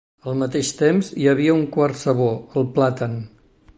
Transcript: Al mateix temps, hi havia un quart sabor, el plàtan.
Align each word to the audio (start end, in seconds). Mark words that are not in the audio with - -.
Al 0.29 0.37
mateix 0.43 0.71
temps, 0.77 1.11
hi 1.23 1.29
havia 1.33 1.57
un 1.57 1.67
quart 1.77 1.99
sabor, 2.05 2.33
el 2.63 2.67
plàtan. 2.79 3.15